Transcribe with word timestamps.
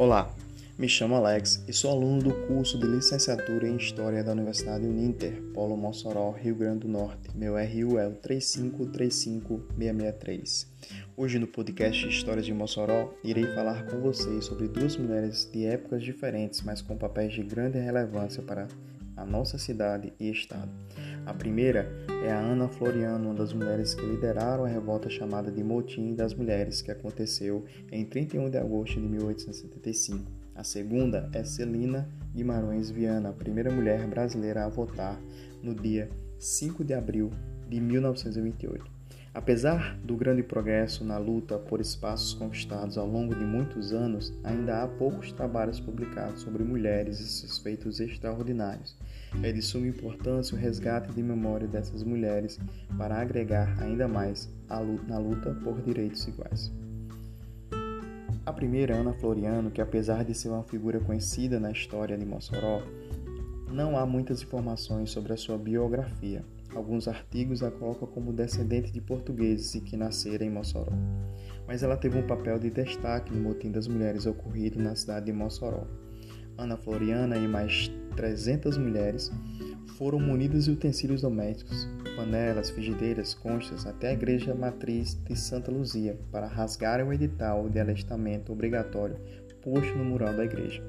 Olá, 0.00 0.32
me 0.78 0.88
chamo 0.88 1.14
Alex 1.14 1.62
e 1.68 1.74
sou 1.74 1.90
aluno 1.90 2.22
do 2.22 2.32
curso 2.46 2.78
de 2.78 2.86
Licenciatura 2.86 3.68
em 3.68 3.76
História 3.76 4.24
da 4.24 4.32
Universidade 4.32 4.86
Uninter, 4.86 5.42
Polo 5.52 5.76
Mossoró, 5.76 6.30
Rio 6.30 6.54
Grande 6.54 6.86
do 6.86 6.88
Norte. 6.88 7.28
Meu 7.34 7.52
RU 7.52 7.98
é 7.98 8.08
o 8.08 8.12
3535663. 8.12 10.66
Hoje 11.14 11.38
no 11.38 11.46
podcast 11.46 12.08
Histórias 12.08 12.46
de 12.46 12.54
Mossoró, 12.54 13.12
irei 13.22 13.44
falar 13.48 13.84
com 13.88 14.00
vocês 14.00 14.46
sobre 14.46 14.68
duas 14.68 14.96
mulheres 14.96 15.44
de 15.52 15.66
épocas 15.66 16.02
diferentes, 16.02 16.62
mas 16.62 16.80
com 16.80 16.96
papéis 16.96 17.34
de 17.34 17.42
grande 17.42 17.78
relevância 17.78 18.42
para 18.42 18.68
a 19.14 19.26
nossa 19.26 19.58
cidade 19.58 20.14
e 20.18 20.30
estado. 20.30 20.70
A 21.26 21.34
primeira 21.34 21.88
é 22.24 22.30
a 22.30 22.38
Ana 22.38 22.68
Floriano, 22.68 23.26
uma 23.26 23.34
das 23.34 23.52
mulheres 23.52 23.94
que 23.94 24.04
lideraram 24.04 24.64
a 24.64 24.68
revolta 24.68 25.08
chamada 25.08 25.50
de 25.50 25.62
Motim 25.62 26.14
das 26.14 26.34
Mulheres, 26.34 26.82
que 26.82 26.90
aconteceu 26.90 27.64
em 27.92 28.04
31 28.04 28.50
de 28.50 28.58
agosto 28.58 29.00
de 29.00 29.06
1875. 29.06 30.24
A 30.54 30.64
segunda 30.64 31.30
é 31.32 31.44
Celina 31.44 32.08
Guimarães 32.34 32.90
Viana, 32.90 33.30
a 33.30 33.32
primeira 33.32 33.70
mulher 33.70 34.06
brasileira 34.06 34.64
a 34.64 34.68
votar 34.68 35.20
no 35.62 35.74
dia 35.74 36.08
5 36.38 36.84
de 36.84 36.94
abril 36.94 37.30
de 37.68 37.80
1928. 37.80 38.99
Apesar 39.32 39.96
do 39.98 40.16
grande 40.16 40.42
progresso 40.42 41.04
na 41.04 41.16
luta 41.16 41.56
por 41.56 41.80
espaços 41.80 42.34
conquistados 42.34 42.98
ao 42.98 43.06
longo 43.06 43.32
de 43.32 43.44
muitos 43.44 43.92
anos, 43.92 44.32
ainda 44.42 44.82
há 44.82 44.88
poucos 44.88 45.30
trabalhos 45.30 45.78
publicados 45.78 46.40
sobre 46.40 46.64
mulheres 46.64 47.20
e 47.20 47.28
seus 47.28 47.58
feitos 47.58 48.00
extraordinários. 48.00 48.96
É 49.40 49.52
de 49.52 49.62
suma 49.62 49.86
importância 49.86 50.56
o 50.56 50.58
resgate 50.58 51.12
de 51.12 51.22
memória 51.22 51.68
dessas 51.68 52.02
mulheres 52.02 52.58
para 52.98 53.20
agregar 53.20 53.80
ainda 53.80 54.08
mais 54.08 54.52
na 55.06 55.18
luta 55.18 55.54
por 55.62 55.80
direitos 55.80 56.26
iguais. 56.26 56.72
A 58.44 58.52
primeira, 58.52 58.96
Ana 58.96 59.12
Floriano, 59.12 59.70
que 59.70 59.80
apesar 59.80 60.24
de 60.24 60.34
ser 60.34 60.48
uma 60.48 60.64
figura 60.64 60.98
conhecida 60.98 61.60
na 61.60 61.70
história 61.70 62.18
de 62.18 62.26
Mossoró, 62.26 62.82
não 63.70 63.96
há 63.96 64.04
muitas 64.04 64.42
informações 64.42 65.10
sobre 65.10 65.32
a 65.32 65.36
sua 65.36 65.56
biografia. 65.56 66.42
Alguns 66.74 67.08
artigos 67.08 67.62
a 67.62 67.70
colocam 67.70 68.06
como 68.08 68.32
descendente 68.32 68.92
de 68.92 69.00
portugueses 69.00 69.74
e 69.74 69.80
que 69.80 69.96
nasceram 69.96 70.46
em 70.46 70.50
Mossoró. 70.50 70.92
Mas 71.66 71.82
ela 71.82 71.96
teve 71.96 72.18
um 72.18 72.26
papel 72.26 72.58
de 72.58 72.70
destaque 72.70 73.32
no 73.32 73.40
motim 73.40 73.70
das 73.70 73.88
mulheres 73.88 74.26
ocorrido 74.26 74.80
na 74.80 74.94
cidade 74.94 75.26
de 75.26 75.32
Mossoró. 75.32 75.86
Ana 76.56 76.76
Floriana 76.76 77.36
e 77.36 77.48
mais 77.48 77.90
300 78.16 78.76
mulheres 78.76 79.32
foram 79.96 80.20
munidas 80.20 80.64
de 80.64 80.70
utensílios 80.70 81.22
domésticos, 81.22 81.88
panelas, 82.16 82.70
frigideiras, 82.70 83.34
conchas, 83.34 83.86
até 83.86 84.08
a 84.08 84.12
igreja 84.12 84.54
matriz 84.54 85.14
de 85.14 85.36
Santa 85.36 85.70
Luzia, 85.70 86.18
para 86.30 86.46
rasgarem 86.46 87.06
o 87.06 87.12
edital 87.12 87.68
de 87.68 87.80
alistamento 87.80 88.52
obrigatório 88.52 89.16
posto 89.62 89.96
no 89.96 90.04
mural 90.04 90.34
da 90.34 90.44
igreja. 90.44 90.82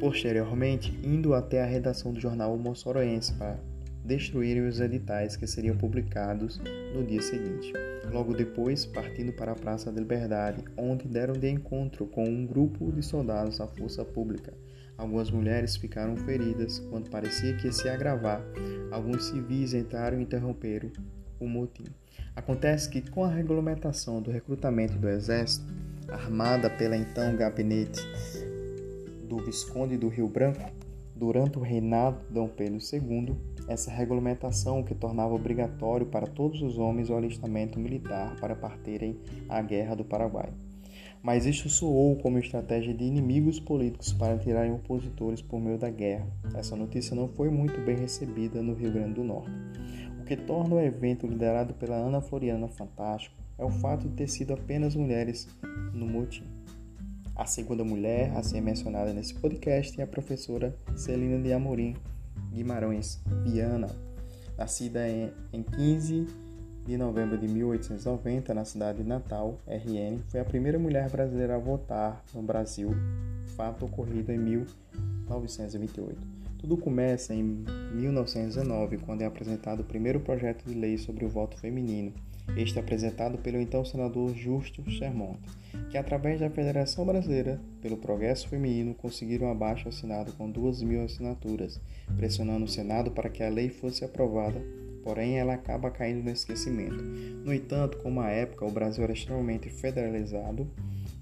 Posteriormente, 0.00 0.98
indo 1.02 1.34
até 1.34 1.62
a 1.62 1.66
redação 1.66 2.12
do 2.12 2.20
jornal 2.20 2.56
Mossoroense 2.58 3.32
para 3.34 3.58
destruírem 4.06 4.66
os 4.66 4.80
editais 4.80 5.36
que 5.36 5.46
seriam 5.46 5.76
publicados 5.76 6.60
no 6.94 7.04
dia 7.04 7.20
seguinte. 7.20 7.72
Logo 8.10 8.32
depois, 8.32 8.86
partindo 8.86 9.32
para 9.32 9.52
a 9.52 9.56
Praça 9.56 9.90
da 9.90 10.00
Liberdade, 10.00 10.64
onde 10.76 11.08
deram 11.08 11.34
de 11.34 11.50
encontro 11.50 12.06
com 12.06 12.24
um 12.24 12.46
grupo 12.46 12.92
de 12.92 13.02
soldados 13.02 13.58
da 13.58 13.66
Força 13.66 14.04
Pública. 14.04 14.54
Algumas 14.96 15.30
mulheres 15.30 15.76
ficaram 15.76 16.16
feridas 16.16 16.78
quando 16.88 17.10
parecia 17.10 17.54
que 17.56 17.66
ia 17.66 17.72
se 17.72 17.88
agravar. 17.88 18.40
Alguns 18.90 19.24
civis 19.24 19.74
entraram 19.74 20.20
e 20.20 20.22
interromperam 20.22 20.90
o 21.40 21.46
motim. 21.46 21.84
Acontece 22.34 22.88
que, 22.88 23.02
com 23.10 23.24
a 23.24 23.28
regulamentação 23.28 24.22
do 24.22 24.30
recrutamento 24.30 24.96
do 24.96 25.08
Exército, 25.08 25.66
armada 26.08 26.70
pela 26.70 26.96
então 26.96 27.36
gabinete 27.36 28.00
do 29.28 29.38
Visconde 29.38 29.96
do 29.96 30.08
Rio 30.08 30.28
Branco, 30.28 30.70
durante 31.14 31.58
o 31.58 31.62
reinado 31.62 32.18
de 32.28 32.34
Dom 32.34 32.48
Pedro 32.48 32.78
II, 32.92 33.36
essa 33.68 33.90
regulamentação 33.90 34.82
que 34.82 34.94
tornava 34.94 35.34
obrigatório 35.34 36.06
para 36.06 36.26
todos 36.26 36.62
os 36.62 36.78
homens 36.78 37.10
o 37.10 37.16
alistamento 37.16 37.78
militar 37.78 38.36
para 38.40 38.54
partirem 38.54 39.18
à 39.48 39.60
Guerra 39.60 39.94
do 39.94 40.04
Paraguai. 40.04 40.50
Mas 41.22 41.44
isso 41.44 41.68
soou 41.68 42.16
como 42.16 42.38
estratégia 42.38 42.94
de 42.94 43.04
inimigos 43.04 43.58
políticos 43.58 44.12
para 44.12 44.38
tirarem 44.38 44.72
opositores 44.72 45.42
por 45.42 45.58
meio 45.60 45.78
da 45.78 45.90
guerra. 45.90 46.26
Essa 46.54 46.76
notícia 46.76 47.16
não 47.16 47.28
foi 47.28 47.50
muito 47.50 47.80
bem 47.80 47.96
recebida 47.96 48.62
no 48.62 48.74
Rio 48.74 48.92
Grande 48.92 49.14
do 49.14 49.24
Norte. 49.24 49.50
O 50.20 50.24
que 50.24 50.36
torna 50.36 50.76
o 50.76 50.80
evento 50.80 51.26
liderado 51.26 51.74
pela 51.74 51.96
Ana 51.96 52.20
Floriana 52.20 52.68
fantástico 52.68 53.34
é 53.58 53.64
o 53.64 53.70
fato 53.70 54.08
de 54.08 54.14
ter 54.14 54.28
sido 54.28 54.52
apenas 54.52 54.94
mulheres 54.94 55.48
no 55.92 56.06
motim. 56.06 56.44
A 57.34 57.44
segunda 57.44 57.84
mulher 57.84 58.32
a 58.36 58.42
ser 58.42 58.60
mencionada 58.60 59.12
nesse 59.12 59.34
podcast 59.34 60.00
é 60.00 60.04
a 60.04 60.06
professora 60.06 60.76
Celina 60.94 61.38
de 61.38 61.52
Amorim, 61.52 61.94
Guimarães 62.56 63.20
Viana, 63.44 63.88
nascida 64.56 65.06
em 65.06 65.62
15 65.62 66.26
de 66.86 66.96
novembro 66.96 67.36
de 67.36 67.46
1890 67.46 68.54
na 68.54 68.64
cidade 68.64 69.02
de 69.02 69.04
Natal, 69.04 69.58
RN, 69.66 70.20
foi 70.28 70.40
a 70.40 70.44
primeira 70.44 70.78
mulher 70.78 71.10
brasileira 71.10 71.56
a 71.56 71.58
votar 71.58 72.24
no 72.32 72.40
Brasil, 72.40 72.90
fato 73.56 73.84
ocorrido 73.84 74.32
em 74.32 74.38
1928. 75.26 76.16
Tudo 76.58 76.76
começa 76.76 77.34
em 77.34 77.42
1919, 77.92 78.98
quando 78.98 79.22
é 79.22 79.26
apresentado 79.26 79.80
o 79.80 79.84
primeiro 79.84 80.20
projeto 80.20 80.64
de 80.64 80.74
lei 80.74 80.96
sobre 80.96 81.24
o 81.24 81.28
voto 81.28 81.58
feminino, 81.58 82.12
este 82.56 82.78
apresentado 82.78 83.38
pelo 83.38 83.60
então 83.60 83.84
senador 83.84 84.34
Justo 84.34 84.88
Chermont, 84.90 85.38
que 85.90 85.98
através 85.98 86.40
da 86.40 86.48
Federação 86.48 87.04
Brasileira 87.04 87.60
pelo 87.82 87.96
Progresso 87.96 88.48
Feminino 88.48 88.94
conseguiram 88.94 89.48
um 89.48 89.50
abaixo 89.50 89.88
assinado 89.88 90.32
com 90.32 90.50
duas 90.50 90.82
mil 90.82 91.02
assinaturas, 91.02 91.80
pressionando 92.16 92.64
o 92.64 92.68
Senado 92.68 93.10
para 93.10 93.28
que 93.28 93.42
a 93.42 93.48
lei 93.48 93.68
fosse 93.68 94.04
aprovada, 94.04 94.62
porém 95.02 95.38
ela 95.38 95.54
acaba 95.54 95.90
caindo 95.90 96.24
no 96.24 96.30
esquecimento. 96.30 97.02
No 97.44 97.52
entanto, 97.52 97.98
como 97.98 98.20
à 98.20 98.30
época 98.30 98.64
o 98.64 98.70
Brasil 98.70 99.04
era 99.04 99.12
extremamente 99.12 99.68
federalizado 99.68 100.66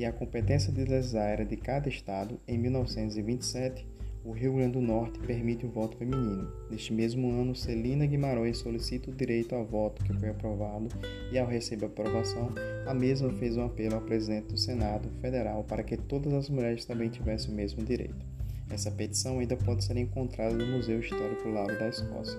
e 0.00 0.04
a 0.06 0.12
competência 0.12 0.72
de 0.72 0.82
legislar 0.82 1.28
era 1.28 1.44
de 1.44 1.58
cada 1.58 1.86
estado, 1.86 2.40
em 2.48 2.56
1927 2.56 3.86
o 4.24 4.32
Rio 4.32 4.54
Grande 4.54 4.72
do 4.72 4.80
Norte 4.80 5.18
permite 5.18 5.66
o 5.66 5.70
voto 5.70 5.98
feminino. 5.98 6.50
Neste 6.70 6.92
mesmo 6.92 7.30
ano, 7.30 7.54
Celina 7.54 8.06
Guimarães 8.06 8.58
solicita 8.58 9.10
o 9.10 9.14
direito 9.14 9.54
ao 9.54 9.64
voto, 9.64 10.02
que 10.02 10.12
foi 10.14 10.30
aprovado, 10.30 10.88
e 11.30 11.38
ao 11.38 11.46
receber 11.46 11.84
a 11.84 11.88
aprovação, 11.88 12.50
a 12.86 12.94
mesma 12.94 13.30
fez 13.34 13.58
um 13.58 13.64
apelo 13.64 13.94
ao 13.94 14.00
presidente 14.00 14.48
do 14.48 14.58
Senado 14.58 15.08
Federal 15.20 15.64
para 15.64 15.82
que 15.82 15.96
todas 15.96 16.32
as 16.32 16.48
mulheres 16.48 16.86
também 16.86 17.10
tivessem 17.10 17.50
o 17.50 17.54
mesmo 17.54 17.84
direito. 17.84 18.24
Essa 18.70 18.90
petição 18.90 19.38
ainda 19.38 19.56
pode 19.56 19.84
ser 19.84 19.98
encontrada 19.98 20.54
no 20.54 20.76
Museu 20.76 21.00
Histórico 21.00 21.48
Lauro 21.48 21.78
da 21.78 21.88
Escócia. 21.88 22.38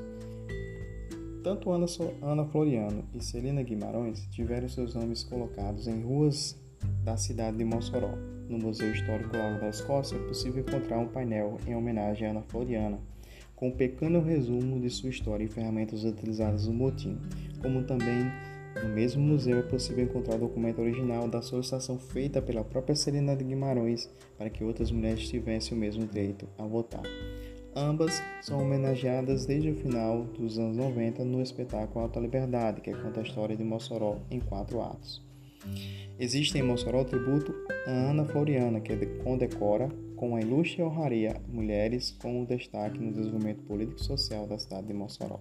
Tanto 1.44 1.72
Ana 1.72 2.46
Floriano 2.46 3.04
e 3.14 3.24
Celina 3.24 3.62
Guimarães 3.62 4.28
tiveram 4.32 4.68
seus 4.68 4.96
nomes 4.96 5.24
colocados 5.24 5.88
em 5.88 6.02
ruas 6.02 6.60
da 7.04 7.18
cidade 7.18 7.58
de 7.58 7.66
Mossoró. 7.66 8.18
No 8.48 8.58
Museu 8.58 8.92
Histórico 8.92 9.36
Lago 9.36 9.60
da 9.60 9.70
Escócia 9.70 10.16
é 10.16 10.28
possível 10.28 10.62
encontrar 10.62 11.00
um 11.00 11.08
painel 11.08 11.58
em 11.66 11.76
homenagem 11.76 12.28
a 12.28 12.32
Ana 12.32 12.42
Floriana, 12.42 13.00
com 13.56 13.70
um 13.70 13.72
pequeno 13.72 14.22
resumo 14.22 14.80
de 14.80 14.90
sua 14.90 15.10
história 15.10 15.44
e 15.44 15.48
ferramentas 15.48 16.04
utilizadas 16.04 16.68
no 16.68 16.74
motim, 16.74 17.18
como 17.62 17.84
também 17.84 18.32
no 18.84 18.90
mesmo 18.90 19.22
museu 19.22 19.60
é 19.60 19.62
possível 19.62 20.04
encontrar 20.04 20.36
o 20.36 20.40
documento 20.40 20.82
original 20.82 21.28
da 21.28 21.42
solicitação 21.42 22.00
feita 22.00 22.42
pela 22.42 22.64
própria 22.64 22.96
Celina 22.96 23.36
de 23.36 23.44
Guimarães 23.44 24.10
para 24.38 24.50
que 24.50 24.64
outras 24.64 24.92
mulheres 24.92 25.28
tivessem 25.28 25.78
o 25.78 25.80
mesmo 25.80 26.06
direito 26.06 26.48
a 26.58 26.66
votar. 26.66 27.04
Ambas 27.76 28.22
são 28.42 28.62
homenageadas 28.62 29.46
desde 29.46 29.70
o 29.70 29.76
final 29.76 30.24
dos 30.24 30.60
anos 30.60 30.76
90 30.76 31.24
no 31.24 31.42
espetáculo 31.42 32.04
Alta 32.04 32.20
Liberdade, 32.20 32.82
que 32.82 32.94
conta 32.94 33.22
a 33.22 33.24
história 33.24 33.56
de 33.56 33.64
Mossoró 33.64 34.18
em 34.30 34.40
quatro 34.40 34.82
atos. 34.82 35.31
Existe 36.20 36.58
em 36.58 36.64
Mossoró 36.64 37.02
o 37.02 37.06
tributo 37.06 37.54
a 37.88 37.92
Ana 37.92 38.26
Floriana, 38.26 38.80
que 38.80 38.96
condecora 39.24 39.90
com 40.16 40.36
a 40.36 40.42
ilustre 40.42 40.84
honraria 40.84 41.42
mulheres 41.48 42.12
com 42.22 42.46
destaque 42.46 43.00
no 43.00 43.12
desenvolvimento 43.12 43.64
político 43.64 44.00
e 44.00 44.04
social 44.04 44.46
da 44.46 44.60
cidade 44.60 44.88
de 44.88 44.94
Mossoró. 44.94 45.40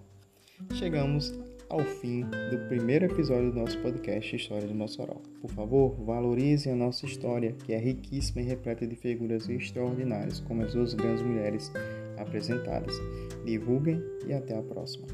Chegamos 0.72 1.38
ao 1.68 1.80
fim 1.80 2.22
do 2.22 2.66
primeiro 2.68 3.04
episódio 3.04 3.52
do 3.52 3.60
nosso 3.60 3.78
podcast 3.80 4.34
História 4.34 4.66
de 4.66 4.74
Mossoró. 4.74 5.20
Por 5.40 5.50
favor, 5.50 5.94
valorizem 6.04 6.72
a 6.72 6.76
nossa 6.76 7.06
história, 7.06 7.52
que 7.64 7.72
é 7.72 7.78
riquíssima 7.78 8.42
e 8.42 8.44
repleta 8.44 8.86
de 8.86 8.96
figuras 8.96 9.48
extraordinárias, 9.48 10.40
como 10.40 10.62
as 10.62 10.74
duas 10.74 10.94
grandes 10.94 11.22
mulheres 11.22 11.70
apresentadas. 12.18 12.94
Divulguem 13.44 14.02
e 14.26 14.32
até 14.32 14.56
a 14.56 14.62
próxima. 14.62 15.06